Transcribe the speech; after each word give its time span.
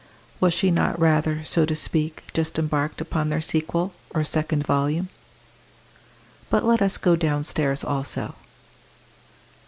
Was 0.39 0.51
she 0.55 0.71
not 0.71 0.99
rather, 0.99 1.45
so 1.45 1.63
to 1.63 1.75
speak, 1.75 2.23
just 2.33 2.57
embarked 2.57 3.01
upon 3.01 3.29
their 3.29 3.39
sequel, 3.39 3.93
or 4.15 4.23
second 4.23 4.65
volume? 4.65 5.09
But 6.49 6.63
let 6.65 6.81
us 6.81 6.97
go 6.97 7.15
downstairs 7.15 7.83
also. 7.83 8.33